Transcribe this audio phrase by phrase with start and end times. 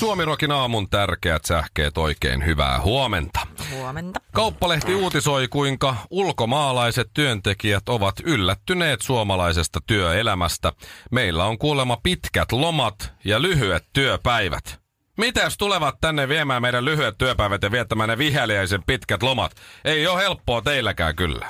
[0.00, 3.40] Suomirokin aamun tärkeät sähkeet oikein hyvää huomenta.
[3.74, 4.20] Huomenta.
[4.32, 10.72] Kauppalehti uutisoi, kuinka ulkomaalaiset työntekijät ovat yllättyneet suomalaisesta työelämästä.
[11.10, 14.80] Meillä on kuulemma pitkät lomat ja lyhyet työpäivät.
[15.16, 19.52] Mitäs tulevat tänne viemään meidän lyhyet työpäivät ja viettämään ne viheliäisen pitkät lomat?
[19.84, 21.46] Ei ole helppoa teilläkään kyllä.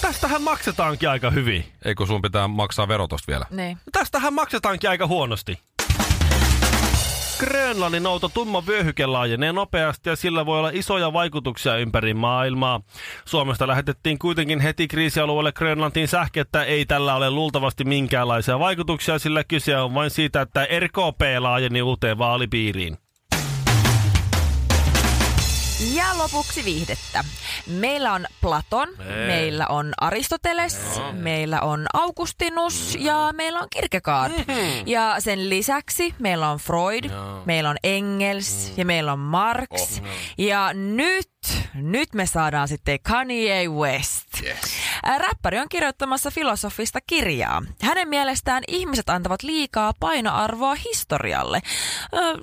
[0.00, 1.64] Tästähän maksetaankin aika hyvin.
[1.84, 3.46] Eikö sun pitää maksaa verotosta vielä?
[3.50, 3.78] Niin.
[3.92, 5.58] Tästähän maksetaankin aika huonosti.
[7.38, 12.80] Grönlannin nouto tumma vyöhyke laajenee nopeasti ja sillä voi olla isoja vaikutuksia ympäri maailmaa.
[13.24, 16.64] Suomesta lähetettiin kuitenkin heti kriisialueelle Grönlantiin sähkettä.
[16.64, 22.18] Ei tällä ole luultavasti minkäänlaisia vaikutuksia, sillä kyse on vain siitä, että RKP laajeni uuteen
[22.18, 23.03] vaalipiiriin.
[25.80, 27.24] Ja lopuksi viihdettä.
[27.66, 29.26] Meillä on Platon, Ei.
[29.26, 30.78] meillä on Aristoteles,
[31.12, 34.32] meillä on Augustinus ja meillä on Kierkegaard.
[34.86, 37.04] Ja sen lisäksi meillä on Freud,
[37.44, 40.00] meillä on Engels ja meillä on Marx.
[40.38, 41.30] Ja nyt,
[41.74, 44.26] nyt me saadaan sitten Kanye West.
[44.46, 44.54] Ää,
[45.18, 47.62] Räppäri on kirjoittamassa filosofista kirjaa.
[47.82, 51.60] Hänen mielestään ihmiset antavat liikaa painoarvoa historialle.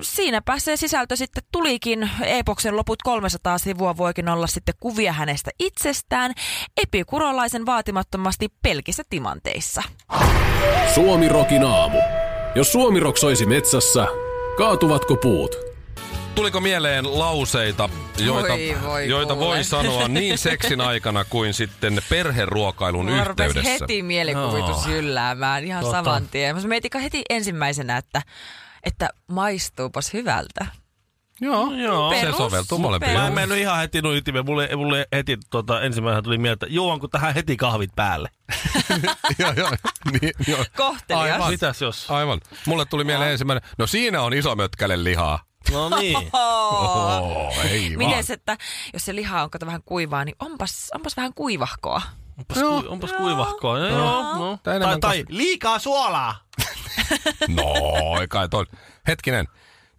[0.02, 2.10] Siinäpä se sisältö sitten tulikin.
[2.22, 6.34] Epoksen loput 300 sivua voikin olla sitten kuvia hänestä itsestään
[6.78, 9.84] epikurolaisen vaatimattomasti pelkissä timanteissa.
[10.96, 11.98] Suomi Rokin aamu.
[12.56, 14.08] Jos Suomi Rock soisi metsässä,
[14.58, 15.71] kaatuvatko puut?
[16.36, 23.06] Tuliko mieleen lauseita, joita, Voi, voi, joita voi sanoa niin seksin aikana kuin sitten perheruokailun
[23.06, 23.86] Mulla rupesi yhteydessä?
[23.86, 25.98] heti mielikuvitus jylläämään ihan Tota.
[25.98, 26.56] saman tien.
[26.56, 28.22] Mä mietin heti ensimmäisenä, että,
[28.84, 30.66] että maistuupas hyvältä.
[31.42, 32.14] Joo, Joo.
[32.14, 33.14] se Perus, soveltuu molempiin.
[33.14, 34.46] Mä en mennyt ihan heti noin ytimeen.
[34.46, 38.30] Mulle, mulle heti tota, ensimmäisenä tuli mieltä, että juonko tähän heti kahvit päälle.
[39.40, 39.70] joo, joo,
[40.22, 40.66] niin, joo.
[40.78, 41.32] Kohtelias.
[41.32, 41.52] Aivan.
[41.52, 42.12] Mitäs jos?
[42.12, 42.42] Aivan.
[42.66, 45.40] Mulle tuli mieleen ensimmäinen, no siinä on iso mötkäle lihaa.
[45.72, 46.18] No niin.
[46.18, 47.98] Ei vaan.
[47.98, 48.58] Miten että
[48.94, 52.02] jos se liha on kato vähän kuivaa, niin onpas, onpas vähän kuivahkoa.
[52.38, 53.80] Onpas, kui, onpas kuivahkoa.
[53.80, 54.36] Joo, joo.
[54.36, 54.60] No.
[54.64, 56.36] Tai Tai, tai liikaa suolaa.
[57.48, 57.64] No,
[58.22, 58.66] ei kai toi.
[59.08, 59.48] Hetkinen,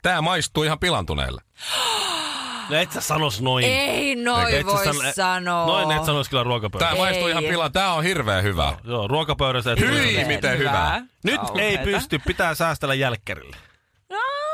[0.03, 1.43] tää maistuu ihan pilantuneelle.
[2.69, 3.65] No et sä sanos noin.
[3.65, 5.67] Ei noin Et voi sano- sanoa.
[5.67, 6.95] Noin et sanois kyllä ruokapöydässä.
[6.95, 7.31] Tää maistuu Ei.
[7.31, 8.75] ihan pilan, tää on hirveän hyvä.
[8.85, 11.03] Joo, ruokapöydässä Hyi, miten hyvä.
[11.25, 11.85] Nyt ei Kauheeta.
[11.85, 13.57] pysty, pitää säästellä jälkkärille.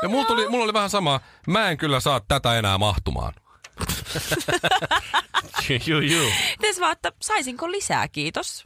[0.01, 3.33] Ja mulla, tuli, mulla oli vähän sama, mä en kyllä saa tätä enää mahtumaan.
[5.87, 6.29] juu, juu.
[6.59, 8.63] Mites vaan, että saisinko lisää, kiitos.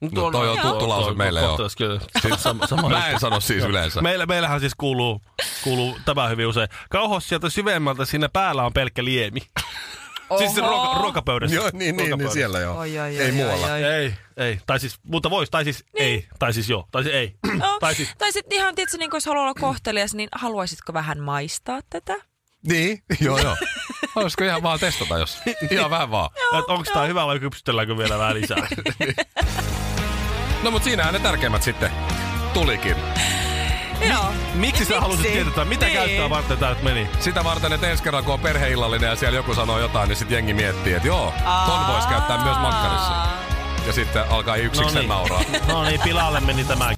[0.00, 1.48] No, toi on tuttu lause meille jo.
[1.48, 2.00] Kohtaus kyllä.
[2.22, 4.02] Siis sama, sama Mä en sano siis yleensä.
[4.02, 5.20] Meillä, meillähän siis kuuluu,
[5.64, 6.68] kuuluu tämä hyvin usein.
[6.90, 9.40] Kauhos sieltä syvemmältä, siinä päällä on pelkkä liemi.
[10.38, 10.68] Siis Oho.
[10.68, 11.56] ruoka, ruokapöydässä.
[11.56, 12.78] Joo, niin, niin, niin siellä joo.
[12.78, 13.66] Oi, oi, ei oi, muualla.
[13.66, 13.92] oi, oi.
[13.92, 14.60] Ei, ei.
[14.66, 16.04] Tai siis, mutta vois, tai siis niin.
[16.04, 16.28] ei.
[16.38, 17.34] Tai siis joo, tai siis ei.
[17.58, 21.20] No, tai siis, tai sitten ihan, tietysti, niin jos haluaa olla kohtelias, niin haluaisitko vähän
[21.20, 22.14] maistaa tätä?
[22.66, 23.56] Niin, joo joo.
[24.16, 25.38] Olisiko ihan vaan testata, jos...
[25.70, 26.30] Ihan vähän vaan.
[26.52, 28.66] onko tämä hyvä vai kypsytelläänkö vielä vähän lisää?
[30.62, 31.90] No mut siinähän ne tärkeimmät sitten
[32.54, 32.96] tulikin.
[34.00, 34.24] Joo.
[34.54, 35.98] Miksi sä halusit tietää, mitä Niin.
[35.98, 37.08] käyttöä varten tää nyt meni?
[37.20, 40.34] Sitä varten, että ensi kerran kun on perheillallinen ja siellä joku sanoo jotain, niin sitten
[40.36, 41.32] jengi miettii, että joo,
[41.66, 43.12] ton voisi käyttää myös makkarissa.
[43.86, 45.08] Ja sitten alkaa yksikseen No niin.
[45.08, 45.40] nauraa.
[45.72, 46.92] No niin, pilalle meni tämä.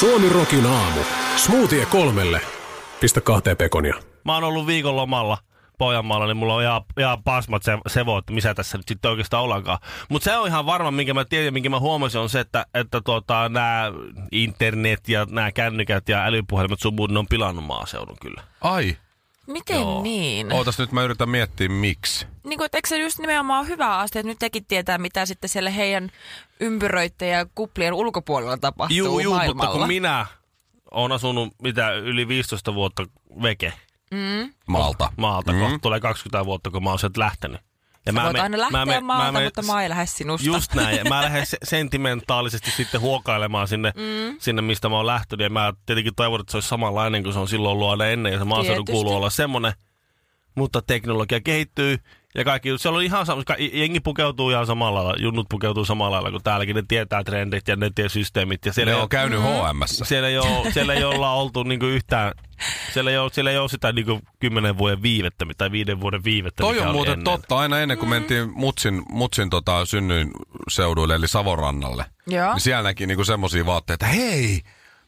[0.00, 1.00] Suomi Rokin aamu.
[1.36, 2.40] Smoothie kolmelle.
[3.00, 3.94] Pistä kahteen pekonia.
[4.24, 5.38] Mä oon ollut viikon lomalla
[5.82, 9.42] Pohjanmaalla, niin mulla on ihan, ihan pasmat se, sevo, että missä tässä nyt sitten oikeastaan
[9.42, 9.78] ollaankaan.
[10.08, 13.00] Mutta se on ihan varma, minkä mä tiedän, minkä mä huomasin, on se, että, että
[13.00, 13.92] tota, nämä
[14.32, 18.42] internet ja nämä kännykät ja älypuhelimet sun muut, ne on pilannut maaseudun kyllä.
[18.60, 18.96] Ai,
[19.46, 20.02] Miten Joo.
[20.02, 20.52] niin?
[20.52, 22.26] ootas nyt mä yritän miettiä miksi.
[22.44, 25.50] Niin kuin, että eikö se just nimenomaan hyvä asia, että nyt tekin tietää, mitä sitten
[25.50, 26.10] siellä heidän
[26.60, 29.78] ympyröiden ja kuplien ulkopuolella tapahtuu Juu, juu, mutta maailmalla.
[29.78, 30.26] kun minä
[30.90, 33.06] oon asunut mitä yli 15 vuotta
[33.42, 33.72] veke
[34.66, 35.12] Maalta.
[35.16, 35.58] maalta, mm.
[35.60, 37.60] kohta tulee 20 vuotta, kun mä oon sieltä lähtenyt.
[38.06, 40.46] Ja Sä voit aina lähteä men- maalta, men- mutta maa ei lähde sinusta.
[40.46, 40.96] Just näin.
[40.96, 44.36] Ja mä lähden se- sentimentaalisesti sitten huokailemaan sinne, mm.
[44.38, 45.44] sinne, mistä mä oon lähtenyt.
[45.44, 48.32] Ja mä tietenkin toivon, että se olisi samanlainen kuin se on silloin ollut aina ennen.
[48.32, 49.72] Ja se maaseudun kuuluu olla semmoinen,
[50.54, 51.98] mutta teknologia kehittyy
[52.34, 53.42] ja kaikki, se on ihan sama,
[53.72, 57.76] jengi pukeutuu ihan samalla lailla, junnut pukeutuu samalla lailla kuin täälläkin, ne tietää trendit ja
[57.76, 58.66] ne tietää systeemit.
[58.66, 60.04] Ja siellä Ne ei on käynyt HMssä.
[60.04, 62.32] siellä ei ole, siellä ei olla oltu niinku yhtään,
[62.92, 66.60] siellä ei ole, siellä ei ole sitä niinku kymmenen vuoden viivettä tai viiden vuoden viivettä.
[66.62, 67.24] Toi on muuten ennen.
[67.24, 67.58] totta.
[67.58, 70.30] Aina ennen kuin mentiin Mutsin, Mutsin tota, synnyin
[70.68, 72.52] seuduille, eli Savonrannalle, Joo.
[72.52, 74.60] niin siellä näki niinku semmosia vaatteita, että hei,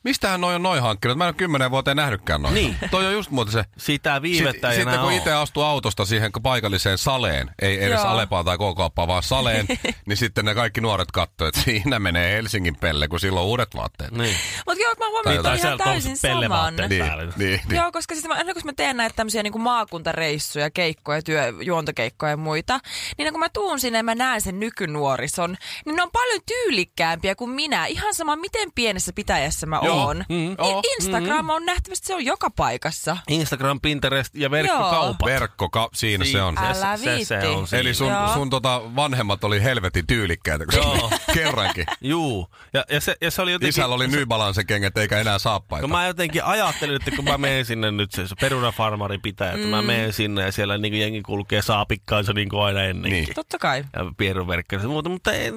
[0.05, 1.19] mistähän noi on noin hankkinut?
[1.19, 2.55] Mä en ole kymmenen vuoteen nähnytkään noin.
[2.55, 2.77] Niin.
[2.91, 3.65] Toi on just muuten se.
[3.79, 8.07] Sitä viivettä ei Sitten kun itse astui autosta siihen paikalliseen saleen, ei edes Joo.
[8.07, 9.67] Alepaan tai K-kauppaan, vaan saleen,
[10.07, 13.75] niin sitten ne kaikki nuoret katsoivat, että siinä menee Helsingin pelle, kun silloin on uudet
[13.77, 14.11] vaatteet.
[14.11, 14.37] Niin.
[14.67, 16.35] Mutta joo, mä huomioon Tai ihan täysin saman.
[16.35, 16.89] pellevaatteet.
[16.89, 17.05] Niin,
[17.37, 17.77] niin, niin.
[17.77, 22.31] Joo, koska siis mä, aina kun mä teen näitä tämmöisiä niin maakuntareissuja, keikkoja, työ, juontokeikkoja
[22.31, 22.81] ja muita,
[23.19, 27.35] niin kun mä tuun sinne ja mä näen sen nykynuorison, niin ne on paljon tyylikkäämpiä
[27.35, 27.87] kuin minä.
[27.87, 30.25] Ihan sama, miten pienessä pitäjässä mä Joo, oon.
[30.29, 33.17] mm, joo, Instagram on nähtävästi, se on joka paikassa.
[33.29, 35.27] Instagram, Pinterest ja verkkokaupat.
[35.27, 36.59] Verkko, ka- siinä se on.
[36.59, 37.81] Älä se, se, se on siinä.
[37.81, 38.35] Eli sun, Joo.
[38.35, 41.11] sun tota vanhemmat oli helvetin tyylikkäitä, kun Joo.
[41.35, 41.87] kerrankin.
[42.01, 42.49] Juu.
[42.73, 43.69] Ja, ja, se, ja se oli jotenkin...
[43.69, 45.87] Isällä oli New Balance kengät eikä enää saappaita.
[45.87, 49.65] No mä jotenkin ajattelin, että kun mä menen sinne nyt, se, se perunafarmari pitää, että
[49.67, 49.71] mm.
[49.71, 53.25] mä menen sinne ja siellä niin jengi kulkee saapikkaansa niin kuin aina ennenkin.
[53.25, 53.35] Niin.
[53.35, 53.85] Totta kai.
[53.97, 55.51] Ja pieruverkkä ja muuta, mutta ei,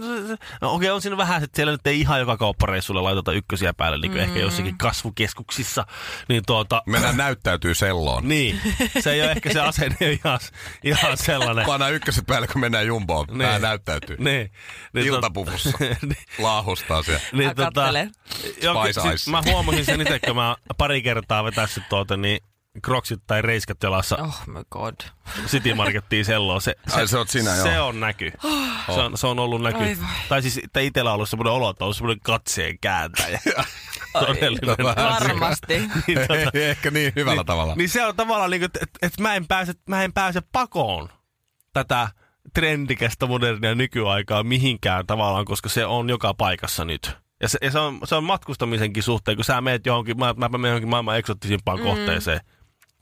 [0.61, 3.97] no okei, on siinä vähän, että siellä nyt ei ihan joka kauppareissulle laiteta ykkösiä päälle,
[3.97, 5.85] niin kuin ehkä jossakin kasvukeskuksissa.
[6.29, 8.27] Niin tuota, Mennään näyttäytyy selloon.
[8.27, 8.61] niin,
[8.99, 10.39] se ei ole ehkä se asenne ihan,
[10.83, 11.65] ihan sellainen.
[11.65, 13.27] Pannaan ykköset päälle, kun mennään jumboon.
[13.31, 13.61] Niin.
[13.61, 14.15] Näyttäytyy.
[14.19, 14.51] Niin,
[14.93, 15.69] niin, tuota- Iltapuvussa.
[15.79, 17.21] niin, Laahustaa siellä.
[17.31, 17.51] niin,
[18.61, 22.39] joo, Spice mä huomasin sen itse, kun mä pari kertaa vetässyt tuota, niin
[22.81, 24.95] kroksit tai reiskat jalassa Oh my god.
[25.47, 26.59] City Markettiin selloa.
[26.59, 27.87] Se, Ai, se oot sinä, se joo.
[27.87, 28.31] on näky.
[28.85, 29.77] Se on, se on ollut näky.
[29.83, 30.09] Ai vai.
[30.29, 33.39] Tai siis että itsellä on ollut semmoinen olo, että on ollut semmoinen katseen kääntäjä.
[34.13, 34.77] Todellinen.
[34.95, 35.73] Varmasti.
[36.07, 37.75] niin, tota, Ei ehkä niin hyvällä tavalla.
[37.75, 40.41] niin se on tavallaan niin kuin, että et, et mä, en pääse, mä en pääse
[40.51, 41.09] pakoon
[41.73, 42.07] tätä
[42.53, 47.17] trendikästä modernia nykyaikaa mihinkään tavallaan, koska se on joka paikassa nyt.
[47.41, 50.49] Ja se, ja se, on, se on matkustamisenkin suhteen, kun sä meet johonkin, mä, mä
[50.49, 51.85] menen johonkin maailman eksottisimpaan mm.
[51.85, 52.39] kohteeseen.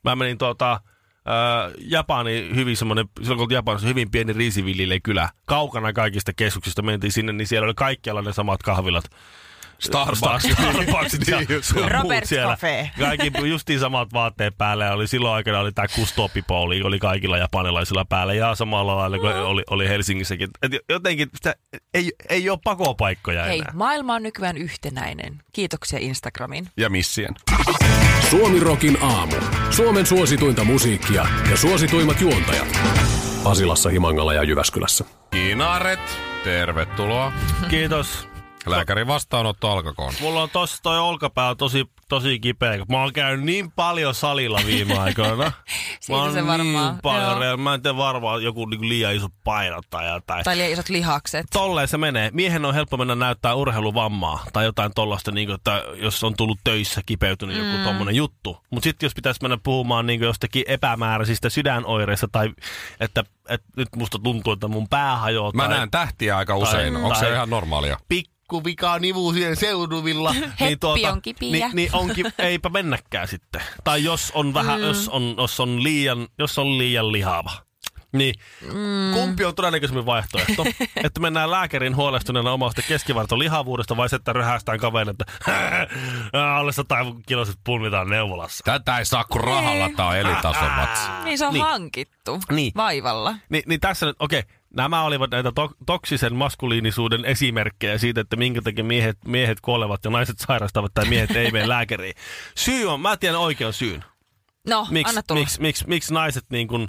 [0.03, 6.31] Mä menin tuota, äh, Japani hyvin semmoinen, silloin kun Japanissa hyvin pieni riisiviljelekylä, kaukana kaikista
[6.33, 9.05] keskuksista mentiin sinne, niin siellä oli kaikkialla ne samat kahvilat.
[9.79, 10.43] Starbucks.
[10.53, 12.51] Starbucksit ja Niin muut Robert's siellä.
[12.53, 12.91] Cafe.
[12.99, 14.85] Kaikki justiin samat vaatteet päällä.
[14.85, 18.33] ja Oli silloin aikana oli tämä kustopipouli, oli kaikilla japanilaisilla päällä.
[18.33, 20.49] Ja samalla lailla kuin oli, oli Helsingissäkin.
[20.61, 21.55] Et jotenkin sitä,
[21.93, 23.71] ei, ei ole pakopaikkoja Hei, enää.
[23.73, 25.41] maailma on nykyään yhtenäinen.
[25.53, 26.67] Kiitoksia Instagramin.
[26.77, 27.35] Ja missien.
[28.29, 29.35] Suomi Rokin aamu.
[29.69, 32.67] Suomen suosituinta musiikkia ja suosituimmat juontajat.
[33.43, 35.05] Pasilassa, Himangalla ja Jyväskylässä.
[35.31, 35.99] Kinaret,
[36.43, 37.33] tervetuloa.
[37.69, 38.27] Kiitos.
[38.65, 40.13] Lääkärin vastaanotto alkakoon.
[40.21, 42.77] Mulla on tossa toi olkapää on tosi, tosi kipeä.
[42.89, 45.51] Mä oon käynyt niin paljon salilla viime aikoina.
[45.99, 47.57] Siitä mä oon se varmaan, Niin paljon, joo.
[47.57, 50.43] mä en tiedä varmaan joku niinku liian iso painottaja tai...
[50.43, 51.45] Tai liian isot lihakset.
[51.53, 52.29] Tolleen se menee.
[52.33, 56.59] Miehen on helppo mennä näyttää urheiluvammaa tai jotain tollasta, niin kuin, että jos on tullut
[56.63, 57.83] töissä kipeytynyt joku Mm.
[57.83, 58.57] tommonen juttu.
[58.69, 62.49] Mutta sitten jos pitäisi mennä puhumaan niin jostakin epämääräisistä sydänoireista tai
[62.99, 66.95] että, että nyt musta tuntuu, että mun pää hajoaa Mä tai näen tähtiä aika usein.
[66.95, 67.97] Onko se tai- ihan normaalia?
[68.09, 68.34] pikku
[68.65, 70.33] vika nivu siihen seuduvilla.
[70.59, 71.51] Heppi on kipiä.
[71.51, 73.61] Niin, niin onkin, eipä mennäkään sitten.
[73.83, 74.87] Tai jos on vähän, mm.
[74.87, 77.51] jos, on, jos, on liian, jos on liian lihava.
[78.13, 79.13] Niin, mm.
[79.13, 80.65] kumpi on todennäköisemmin vaihtoehto?
[81.03, 85.25] että mennään lääkärin huolestuneena omasta keskivartalihavuudesta vai se, että röhästään kaverin, että
[86.57, 86.95] alle 100
[87.27, 88.63] kiloiset pulmitaan neuvolassa.
[88.63, 91.01] Tätä ei saa kun rahalla, tää on elitason matsi.
[91.23, 91.63] Niin se on Niin.
[91.65, 92.71] hankittu Niin.
[92.75, 93.35] vaivalla.
[93.49, 94.43] Ni, niin tässä nyt, okei,
[94.75, 100.11] nämä olivat näitä to- toksisen maskuliinisuuden esimerkkejä siitä, että minkä takia miehet, miehet kuolevat ja
[100.11, 102.15] naiset sairastavat tai miehet ei mene lääkäriin.
[102.55, 104.03] Syy on, mä tiedän oikean syyn.
[104.69, 105.39] No, Miksi anna tulla.
[105.41, 106.87] miksi miksi miksi naiset niin kuin,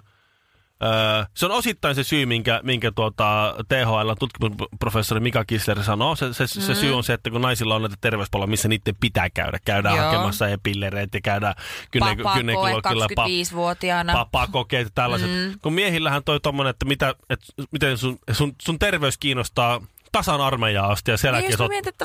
[0.83, 6.17] öö, se on osittain se syy, minkä, minkä tuota, THL tutkimusprofessori Mika Kissler sanoo.
[6.17, 6.63] Se, se, mm.
[6.63, 9.59] se syy on se, että kun naisilla on näitä terveyspalveluja, missä niiden pitää käydä.
[9.65, 10.05] Käydään Joo.
[10.05, 11.55] hakemassa epillereitä ja käydään
[11.93, 13.07] gynekologilla.
[13.07, 14.13] Pa- 25-vuotiaana.
[14.13, 15.31] papakokeet ja tällaiset.
[15.31, 15.59] Mm.
[15.63, 19.81] Kun miehillähän toi tommonen, että, mitä, että miten sun, sun, sun terveys kiinnostaa
[20.13, 21.43] tasan armeijaa asti ja sen Niin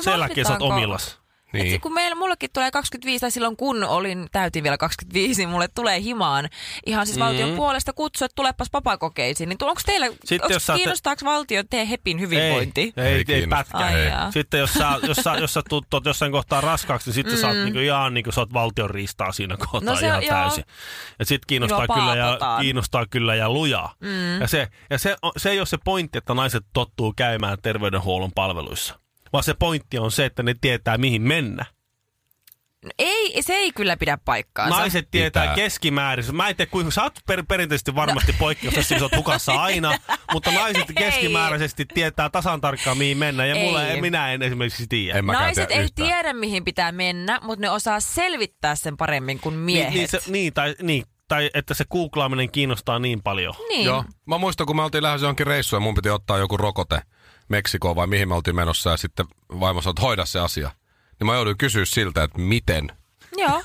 [0.06, 1.21] jälkeen just sä oot- omillas.
[1.52, 1.74] Niin.
[1.74, 5.68] Et kun meillä, mullekin tulee 25, tai silloin kun olin, täytin vielä 25, niin mulle
[5.74, 6.48] tulee himaan
[6.86, 7.56] ihan siis valtion Mhm.
[7.56, 9.48] puolesta kutsu, että tulepas papakokeisiin.
[9.48, 12.92] Niin onko teillä, Sitten onko kiinnostaako valtio teidän hepin hyvinvointi?
[12.96, 14.30] Ei, ei, ei, ei pätkää.
[14.30, 17.40] Sitten jos sä, jos sä, jos sä tuut, jossain kohtaa raskaaksi, niin sitten mm.
[17.40, 20.22] sä oot niinku ihan niin kuin sä oot valtion riistaa siinä kohtaa No se- ihan
[20.22, 20.30] joo.
[20.30, 20.64] täysin.
[21.18, 23.94] Ja sit kiinnostaa Joo, kyllä, ja, kiinnostaa kyllä ja lujaa.
[24.00, 24.40] Mm.
[24.40, 28.98] Ja, se, ja se, se ei ole se pointti, että naiset tottuu käymään terveydenhuollon palveluissa.
[29.32, 31.64] Vaan se pointti on se, että ne tietää mihin mennä.
[32.98, 34.76] Ei, se ei kyllä pidä paikkaansa.
[34.78, 35.54] Naiset tietää Pitää.
[35.54, 36.36] keskimäärin.
[36.36, 39.98] Mä en tiedä, kuinka sä oot per, perinteisesti varmasti poikkeus, jos sä oot hukassa aina,
[40.32, 40.94] mutta naiset Ei.
[40.94, 43.46] keskimääräisesti tietää tasan tarkkaan, mihin mennä.
[43.46, 44.00] Ja mulla, Ei.
[44.00, 45.18] minä en esimerkiksi tiedä.
[45.18, 46.08] En Naiset tiedä ei yhtään.
[46.08, 49.88] tiedä, mihin pitää mennä, mutta ne osaa selvittää sen paremmin kuin miehet.
[49.88, 53.54] Niin, niin, se, niin, tai, niin, tai että se googlaaminen kiinnostaa niin paljon.
[53.68, 53.84] Niin.
[53.84, 54.04] Joo.
[54.26, 57.02] Mä muistan, kun me oltiin lähdössä johonkin reissuun ja mun piti ottaa joku rokote
[57.52, 59.26] Meksikoon vai mihin me oltiin menossa ja sitten
[59.60, 60.70] vaimo sanoi, että hoida se asia.
[61.20, 62.88] Niin mä jouduin kysyä siltä, että miten.
[63.36, 63.62] Joo.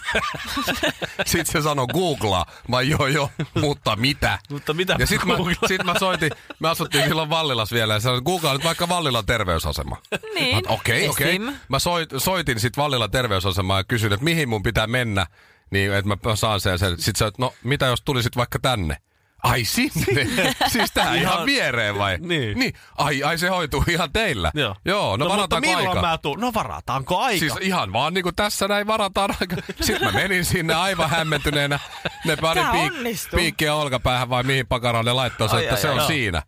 [1.26, 2.46] Sitten se sanoi googlaa.
[2.68, 3.30] Mä joo joo,
[3.62, 4.40] mutta mitä?
[4.50, 5.36] Mutta mitä Ja sitten mä,
[5.68, 9.26] sit mä soitin, me asuttiin silloin Vallilas vielä ja sanoin, että googlaa nyt vaikka Vallilan
[9.26, 9.98] terveysasema.
[10.34, 10.72] Niin.
[10.72, 11.30] Okei, okei.
[11.30, 11.54] Esim.
[11.70, 15.26] Mä soit, soitin sitten Vallilan terveysasemaan ja kysyin, että mihin mun pitää mennä,
[15.72, 16.80] niin että mä saan sen.
[16.80, 18.98] Sitten sä, no mitä jos tulisit vaikka tänne?
[19.44, 20.28] Ai sinne?
[20.72, 22.18] siis tähän ihan, Ihan- viereen vai?
[22.20, 22.60] Niin.
[22.60, 22.74] niin.
[22.98, 24.52] Ai, ai se hoituu ihan teillä?
[24.56, 24.76] Joo.
[24.86, 26.02] Joo no, mutta varataanko milloin aika?
[26.02, 26.40] mä tuun?
[26.40, 27.40] No varataanko aika?
[27.40, 29.56] Siis ihan vaan niin kuin tässä näin varataan aika.
[29.82, 31.80] Sitten mä menin sinne aivan hämmentyneenä.
[32.26, 35.94] Ne Tää piik- piikkiä olkapäähän vai mihin pakaraan ne laittoi, Ai, että ai, se ai,
[35.94, 36.08] on joo.
[36.08, 36.42] siinä.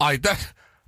[0.00, 0.36] Ai tä-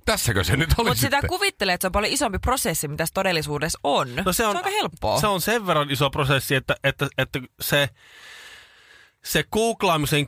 [0.05, 3.13] tässäkö se nyt oli Mutta sitä kuvittelee, että se on paljon isompi prosessi, mitä se
[3.13, 4.15] todellisuudessa on.
[4.15, 5.19] No se on, se on aika helppoa.
[5.19, 7.89] Se on sen verran iso prosessi, että, että, että se,
[9.23, 10.27] se googlaamisen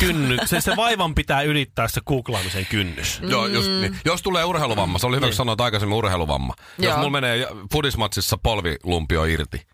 [0.00, 3.20] kynny, se, se vaivan pitää ylittää se googlaamisen kynnys.
[3.22, 3.98] Joo, just niin.
[4.04, 6.54] Jos tulee urheiluvamma, se oli hyvä, kun sanoit aikaisemmin urheiluvamma.
[6.78, 6.96] Jos Joo.
[6.96, 9.66] mulla menee fudismatsissa polvilumpio irti,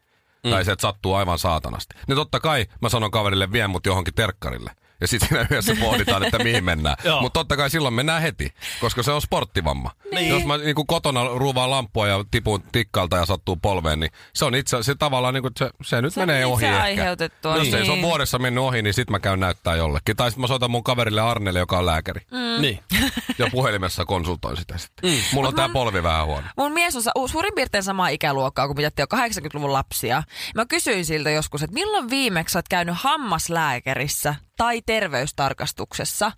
[0.50, 4.14] tai se, että sattuu aivan saatanasti, niin totta kai mä sanon kaverille, vie mut johonkin
[4.14, 4.70] terkkarille.
[5.00, 6.96] Ja sitten siinä yhdessä pohditaan, että mihin mennään.
[7.20, 9.90] Mutta totta kai silloin mennään heti, koska se on sporttivamma.
[10.14, 10.28] Niin.
[10.28, 14.54] Jos mä niinku kotona ruuvaan lampua ja tipun tikkalta ja sattuu polveen, niin se on
[14.54, 16.82] itse se tavallaan niinku, se, se nyt Se menee ohi ehkä.
[16.82, 18.02] aiheutettua, Jos ei se on niin.
[18.02, 20.16] vuodessa mennyt ohi, niin sit mä käyn näyttää jollekin.
[20.16, 22.20] Tai sit mä soitan mun kaverille Arnelle, joka on lääkäri.
[22.30, 22.62] Mm.
[22.62, 22.80] Niin.
[23.38, 25.10] Ja puhelimessa konsultoin sitä sitten.
[25.10, 25.16] Mm.
[25.32, 26.46] Mulla on tää polvi vähän huono.
[26.56, 30.22] Mun mies on sa- suurin piirtein samaa ikäluokkaa kuin mitä te on 80-luvun lapsia.
[30.54, 36.32] Mä kysyin siltä joskus, että milloin viimeksi sä oot käynyt hammaslääkärissä tai terveystarkastuksessa,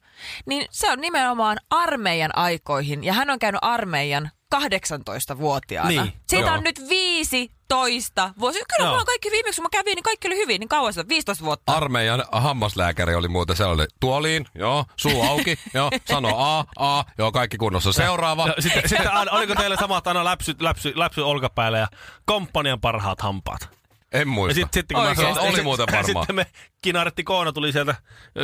[0.47, 3.05] niin se on nimenomaan armeijan aikoihin.
[3.05, 5.89] Ja hän on käynyt armeijan 18-vuotiaana.
[5.89, 6.57] Niin, Siitä joo.
[6.57, 8.59] on nyt 15 vuosi.
[8.59, 8.87] Kyllä Joo.
[8.89, 10.61] mulla on kaikki viimeksi, kun mä kävin, niin kaikki oli hyvin.
[10.61, 11.73] Niin kauan sitä, 15 vuotta.
[11.73, 17.57] Armeijan hammaslääkäri oli muuten sellainen, tuoliin, joo, suu auki, joo, sano A, A, joo, kaikki
[17.57, 17.93] kunnossa.
[17.93, 18.47] Seuraava.
[18.47, 21.89] No, sitten, sitten oliko teillä samat aina läpsy, läpsy, läpsy olkapäällä ja
[22.25, 23.78] komppanian parhaat hampaat?
[24.13, 24.55] En Ja muista.
[24.55, 25.35] sitten, sitten kun mä Oikeesti?
[25.35, 26.07] sanoin, Oli muuten varmaan.
[26.07, 26.47] Sitten me
[26.83, 27.95] kinaretti Koona tuli sieltä,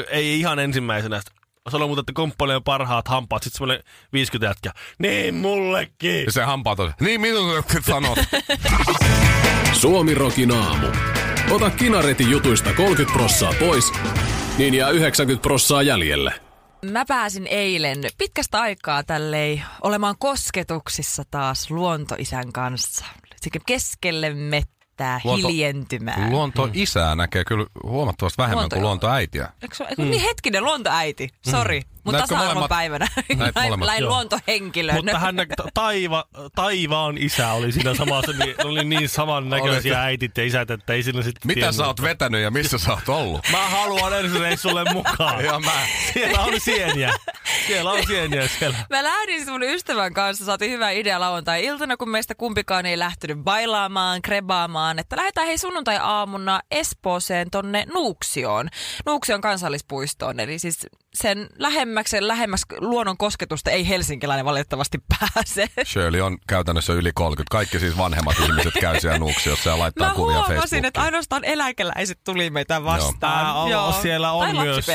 [0.09, 1.21] ei ihan ensimmäisenä.
[1.71, 3.43] Se oli muuten, että komppanian parhaat hampaat.
[3.43, 4.73] Sitten semmoinen 50 jätkä.
[4.99, 6.25] Niin mullekin.
[6.25, 8.19] Ja se hampaat on, niin minun sanot.
[9.81, 10.87] Suomi Rokin aamu.
[11.51, 13.93] Ota kinaretin jutuista 30 prossaa pois,
[14.59, 16.33] niin jää 90 prossaa jäljelle.
[16.91, 23.05] Mä pääsin eilen pitkästä aikaa tällei olemaan kosketuksissa taas luontoisän kanssa.
[23.41, 24.31] Sekä keskelle
[24.95, 26.31] mettää Luonto- hiljentymään.
[26.31, 29.49] Luonto isää näkee kyllä huomattavasti vähemmän Luonto- kuin luontoäitiä.
[29.63, 31.29] Eikö se, eikö, Niin hetkinen, luontoäiti.
[31.51, 31.83] Sori.
[32.05, 32.69] Mutta Näetkö tasa-arvon molemmat?
[32.69, 33.07] päivänä.
[33.87, 34.95] Näin, luontohenkilön.
[34.97, 35.37] Mutta hän,
[35.75, 36.25] taiva,
[36.55, 41.23] taivaan isä oli siinä samassa, niin oli niin samannäköisiä äitit ja isät, että ei siinä
[41.23, 41.77] sitten Mitä tiennyt.
[41.77, 43.41] sä oot vetänyt ja missä sä oot ollut?
[43.51, 45.45] Mä haluan ensi reissulle mukaan.
[45.45, 45.73] Ja mä.
[46.13, 47.13] Siellä on sieniä.
[47.67, 48.77] Siellä on sieniä siellä.
[48.91, 53.39] Mä lähdin siis mun ystävän kanssa, saatiin hyvä idea lauantai-iltana, kun meistä kumpikaan ei lähtenyt
[53.39, 58.69] bailaamaan, krebaamaan, että lähdetään hei sunnuntai-aamuna Espooseen tonne Nuuksioon,
[59.07, 65.67] Nuuksion kansallispuistoon, eli siis sen lähemmäksi, lähemmäksi luonnon kosketusta ei helsinkiläinen valitettavasti pääse.
[65.85, 67.51] Shirley on käytännössä yli 30.
[67.51, 70.85] Kaikki siis vanhemmat ihmiset käy siellä nuuksiossa ja laittaa Mä kuvia huomasin, Facebookiin.
[70.85, 73.71] että ainoastaan eläkeläiset tuli meitä vastaan.
[73.71, 73.87] Joo.
[73.87, 74.87] on, siellä on tai myös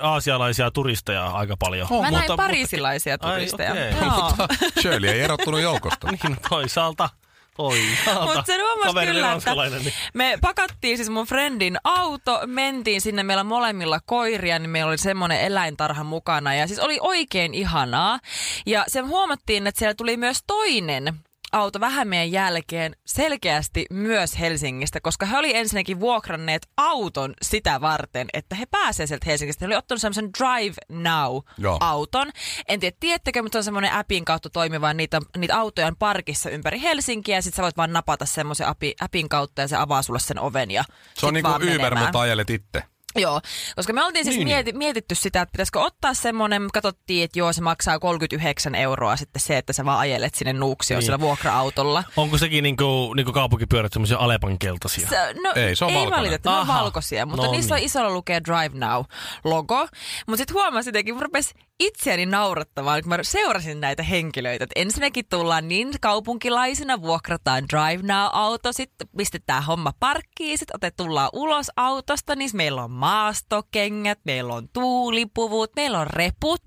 [0.00, 1.88] aasialaisia turisteja aika paljon.
[1.90, 3.70] Mä näin Mutta- parisilaisia Ai, turisteja.
[3.72, 3.90] okei.
[4.00, 4.32] Joo.
[4.80, 6.08] Shirley ei erottunut joukosta.
[6.12, 7.08] Niin, toisaalta.
[7.56, 8.24] Toisaalta.
[8.24, 9.92] Mutta sen huomasi kyllä, että niin.
[10.14, 15.40] me pakattiin siis mun friendin auto, mentiin sinne, meillä molemmilla koiria, niin meillä oli semmoinen
[15.40, 18.18] eläintarha mukana ja siis oli oikein ihanaa.
[18.66, 21.14] Ja sen huomattiin, että siellä tuli myös toinen
[21.52, 28.28] auto vähän meidän jälkeen selkeästi myös Helsingistä, koska he oli ensinnäkin vuokranneet auton sitä varten,
[28.32, 29.64] että he pääsevät sieltä Helsingistä.
[29.64, 32.30] He oli ottanut semmoisen Drive Now-auton.
[32.68, 36.50] En tiedä, tiedättekö, mutta se on semmoinen appin kautta toimiva, niitä, niitä autoja on parkissa
[36.50, 40.02] ympäri Helsinkiä, ja sit sä voit vaan napata semmoisen appi, appin kautta, ja se avaa
[40.02, 42.91] sulle sen oven, ja Se on sit niinku vaan Uber, mutta ajelet itse.
[43.16, 43.40] Joo,
[43.76, 44.48] koska me oltiin siis niin.
[44.48, 49.42] mieti, mietitty sitä, että pitäisikö ottaa semmoinen, katsottiin, että joo, se maksaa 39 euroa sitten
[49.42, 51.04] se, että sä vaan ajelet sinne Nuuksioon niin.
[51.04, 52.04] sillä vuokra-autolla.
[52.16, 55.08] Onko sekin niinku, niinku kaupunkipyörät semmoisia Alepan keltaisia?
[55.08, 57.82] Se, no, Ei, se on ei valitettavasti, ne on valkoisia, mutta No niissä niin.
[57.82, 59.88] on isolla lukee Drive Now-logo.
[60.26, 64.64] Mutta sitten huomasin jotenkin, rupesi itseäni naurattamaan, kun mä seurasin näitä henkilöitä.
[64.64, 71.30] Et ensinnäkin tullaan niin kaupunkilaisina, vuokrataan Drive Now-auto, sitten pistetään homma parkkiin, sitten otet tullaan
[71.32, 76.62] ulos autosta, niin meillä on maastokengät, meillä on tuulipuvut, meillä on reput,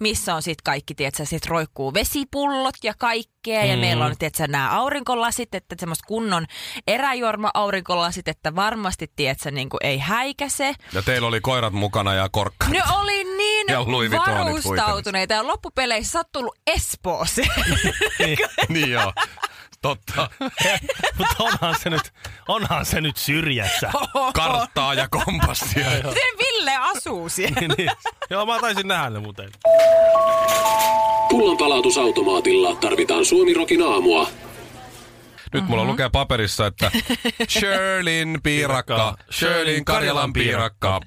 [0.00, 4.70] missä on sitten kaikki, tiedätkö, sit roikkuu vesipullot ja kaikkea, ja meillä on, tiedätkö, nämä
[4.70, 6.46] aurinkolasit, että semmoista kunnon
[6.86, 10.74] eräjuorma-aurinkolasit, että varmasti, tiedätkö, niin kuin ei häikäse.
[10.92, 12.68] Ja teillä oli koirat mukana ja korkka.
[12.68, 13.84] Ne oli niin Ja
[14.52, 17.48] Varustautuneita ja loppupeleissä sä oot tullut Espooseen.
[18.68, 19.12] niin joo.
[19.82, 20.30] Totta.
[21.18, 22.12] Mutta onhan se nyt,
[22.48, 23.90] onhan se nyt syrjässä.
[24.34, 25.90] Karttaa ja kompassia.
[25.96, 27.74] Miten Ville asuu siellä?
[27.76, 27.90] niin.
[28.30, 29.50] Joo, mä taisin nähdä ne muuten.
[31.30, 34.28] Pullonpalautusautomaatilla tarvitaan Suomirokin aamua.
[35.52, 36.90] Nyt mulla lukee paperissa, että
[37.48, 41.00] Shirlin piirakka, Shirlin Karjalan piirakka.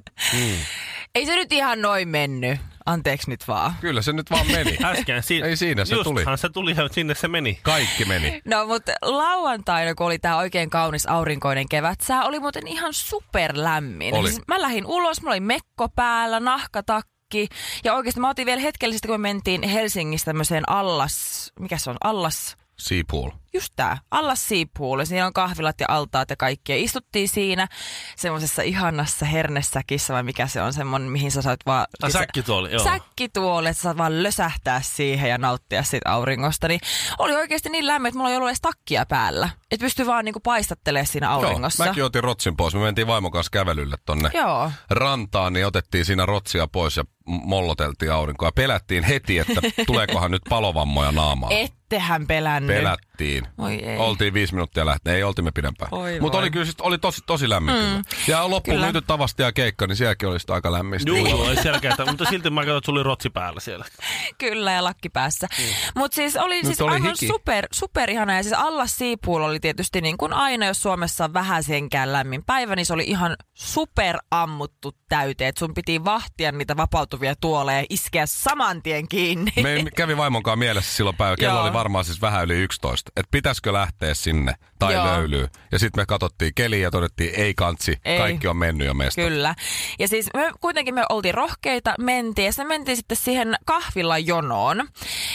[1.15, 2.59] Ei se nyt ihan noin mennyt.
[2.85, 3.73] Anteeksi nyt vaan.
[3.81, 4.77] Kyllä se nyt vaan meni.
[4.85, 6.23] Äsken si- Ei siinä, se tuli.
[6.35, 7.59] Se tuli ja sinne se meni.
[7.63, 8.41] Kaikki meni.
[8.45, 14.15] No mutta lauantaina, kun oli tää oikein kaunis aurinkoinen kevätsää, oli muuten ihan superlämmin.
[14.15, 14.29] Oli.
[14.31, 17.47] Siis mä lähdin ulos, mulla oli mekko päällä, nahkatakki.
[17.83, 21.51] Ja oikeasti mä otin vielä hetkellisesti, kun me mentiin Helsingistä tämmöiseen allas...
[21.59, 21.95] Mikä se on?
[22.03, 22.57] Allas...
[22.79, 23.31] Seapool.
[23.53, 25.05] just tää, Allas Seapool.
[25.05, 26.75] Siinä on kahvilat ja altaat ja kaikkea.
[26.75, 27.67] Istuttiin siinä
[28.15, 31.87] semmoisessa ihannassa hernessäkissä vai mikä se on semmoinen, mihin sä saat vaan...
[31.99, 32.83] Tai säkkituoli, joo.
[32.83, 36.67] Säkkituoli, että sä saat vaan lösähtää siihen ja nauttia siitä auringosta.
[36.67, 36.79] Niin
[37.17, 39.49] oli oikeasti niin lämmin, että mulla ei ollut edes takkia päällä.
[39.73, 41.83] Että pystyi vaan niinku paistattelemaan siinä auringossa.
[41.83, 42.73] Joo, mäkin otin rotsin pois.
[42.73, 44.71] Me mentiin vaimon kanssa kävelylle tonne Joo.
[44.89, 48.51] rantaan, niin otettiin siinä rotsia pois ja molloteltiin aurinkoa.
[48.51, 51.51] Pelättiin heti, että tuleekohan nyt palovammoja naamaan.
[51.53, 52.75] Ettehän pelännyt.
[53.17, 53.47] Pelättiin.
[53.57, 53.97] Oi ei.
[53.97, 55.15] Oltiin viisi minuuttia lähteä.
[55.15, 55.93] Ei oltimme pidempään.
[55.93, 57.81] Oi Mutta oli kyllä oli tosi, tosi lämmin mm.
[57.81, 58.01] kyllä.
[58.27, 58.85] Ja loppuun Kyllä.
[58.85, 61.11] myyty tavasti ja keikka, niin sielläkin oli sitä aika lämmistä.
[61.11, 63.85] Joo, ei selkeätä, mutta silti mä katsoin, että sulla oli rotsi päällä siellä.
[64.37, 65.47] Kyllä, ja lakki päässä.
[65.59, 65.65] Mm.
[65.95, 67.27] Mutta siis oli Nyt siis oli aivan hiki.
[67.27, 68.35] super, super ihana.
[68.35, 72.43] Ja siis Allas Siipuul oli tietysti niin kuin aina, jos Suomessa on vähän senkään lämmin
[72.45, 75.49] päivä, niin se oli ihan super ammuttu täyteen.
[75.49, 79.51] Et sun piti vahtia niitä vapautuvia tuoleja ja iskeä saman tien kiinni.
[79.63, 81.35] Me kävi vaimonkaan mielessä silloin päivä.
[81.37, 81.63] Kello Joo.
[81.63, 83.02] oli varmaan siis vähän yli 11.
[83.07, 85.05] Että pitäisikö lähteä sinne tai Joo.
[85.05, 85.47] löylyy.
[85.71, 88.17] Ja sitten me katsottiin keliä ja todettiin, ei kantsi, Ei.
[88.17, 89.21] kaikki on mennyt jo mestä.
[89.21, 89.55] Kyllä.
[89.99, 94.87] Ja siis me kuitenkin me oltiin rohkeita, mentiin ja sitten mentiin sitten siihen kahvilan jonoon,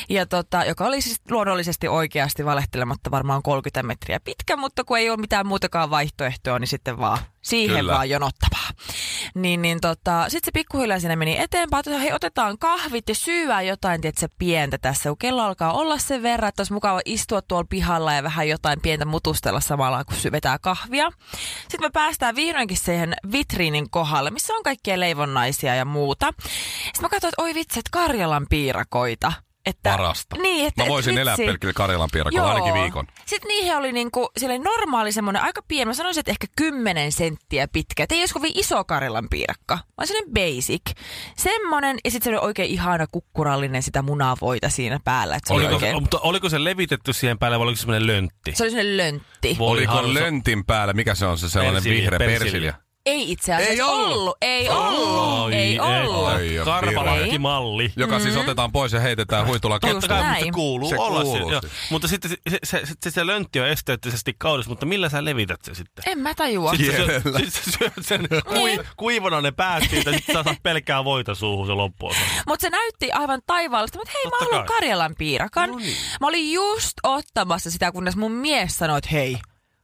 [0.09, 5.11] ja tota, joka oli siis luonnollisesti oikeasti valehtelematta varmaan 30 metriä pitkä, mutta kun ei
[5.11, 7.93] ole mitään muutakaan vaihtoehtoa, niin sitten vaan siihen Kyllä.
[7.93, 8.69] vaan jonottavaa.
[9.35, 13.63] Niin, niin tota, sitten se pikkuhiljaa sinne meni eteenpäin, että hei otetaan kahvit ja syyää
[13.63, 17.58] jotain, tiedätkö, pientä tässä, kun kello alkaa olla sen verran, että olisi mukava istua tuolla
[17.67, 21.11] pihalla ja vähän jotain pientä mutustella samalla, kun vetää kahvia.
[21.63, 26.33] Sitten me päästään vihdoinkin siihen vitriinin kohdalle, missä on kaikkia leivonnaisia ja muuta.
[26.43, 29.33] Sitten mä katsoin, että oi vitsi, että Karjalan piirakoita.
[29.69, 30.37] Että, Parasta.
[30.37, 31.47] Niin, että, Mä voisin että elää vitsi.
[31.47, 33.07] pelkillä Karjalan piirakolla ainakin viikon.
[33.27, 37.69] Sitten niihin oli niinku, oli normaali semmoinen aika pieni, mä sanoisin, että ehkä 10 senttiä
[37.69, 38.03] pitkä.
[38.03, 40.83] Et ei olisi kovin iso Karjalan piirakka, vaan semmoinen basic.
[41.37, 45.37] Semmoinen, ja sitten se oli oikein ihana kukkurallinen sitä munavoita siinä päällä.
[45.37, 48.07] Et se, oli Oliko, oikein, mutta oliko se levitetty siihen päälle vai oliko se semmoinen
[48.07, 48.53] löntti?
[48.55, 49.57] se oli semmoinen löntti.
[49.59, 52.39] Voi Oliko löntin päällä, mikä se on se sellainen Persilja, vihreä persilja.
[52.41, 52.75] persilja?
[53.09, 54.13] Ei itse asiassa Ei ollut.
[54.17, 54.37] ollut.
[54.43, 55.53] Ei ollut.
[55.53, 56.27] ei ollut.
[56.27, 57.93] Ai, Karvalakkimalli.
[57.97, 61.23] Joka siis otetaan pois ja heitetään huitulaan Just Totta kai, mutta se kuuluu Se olla.
[61.23, 61.73] kuuluu se, siis.
[61.91, 65.61] Mutta sitten se, se, se, se, se löntti on esteettisesti kaunis, mutta millä sä levität
[65.65, 66.05] sen sitten?
[66.07, 66.75] En mä tajua.
[66.77, 70.63] Sitten sä, syö- sit sä syöt sen kui, kuivana ne päät siitä, sitten sä saat
[70.63, 72.19] pelkkää voita suuhun se loppuosa.
[72.47, 74.67] Mutta se näytti aivan taivaallista, mutta hei Totta mä haluan.
[74.67, 75.71] Karjalan piirakan.
[75.71, 75.97] No niin.
[76.21, 79.37] Mä olin just ottamassa sitä, kunnes mun mies sanoi, että hei,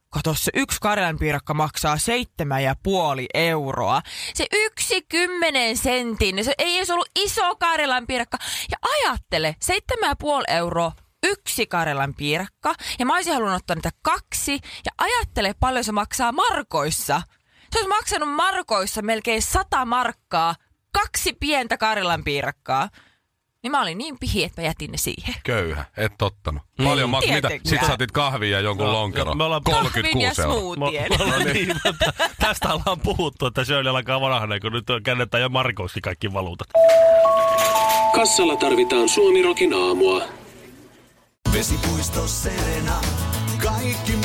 [0.09, 4.01] kato se yksi Karjalan piirakka maksaa seitsemän ja puoli euroa.
[4.33, 8.37] Se yksi kymmenen sentin, se ei edes ollut iso Karjalan piirakka.
[8.71, 10.91] Ja ajattele, seitsemän ja puoli euroa
[11.23, 12.75] yksi Karjalan piirakka.
[12.99, 14.51] Ja mä olisin halunnut ottaa niitä kaksi.
[14.85, 17.21] Ja ajattele paljon se maksaa markoissa.
[17.71, 20.55] Se olisi maksanut markoissa melkein sata markkaa.
[20.91, 22.89] Kaksi pientä Karjalan piirakkaa.
[23.65, 25.35] Niin mä olin niin pihi, että mä jätin ne siihen.
[25.43, 26.63] Köyhä, et tottanut.
[26.83, 27.15] Paljon mm.
[27.15, 27.27] mitä?
[27.27, 27.61] Tietenkään.
[27.65, 29.35] Sit saatit kahvia ja jonkun No, lonkero.
[29.35, 30.75] me ollaan- Kahvin ja 36 euroa.
[30.75, 31.11] smoothien.
[31.11, 35.49] Mo- mo- niin, mutta tästä ollaan puhuttu, että Shirley alkaa vanhana, kun nyt käännetään jo
[35.49, 36.67] Markouskin kaikki valuutat.
[38.15, 40.21] Kassalla tarvitaan Suomirokin aamua.
[41.53, 43.01] Vesipuisto Serena,
[43.63, 44.24] kaikki.